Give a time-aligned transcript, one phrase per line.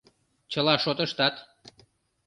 [0.51, 1.35] Чыла шотыштат.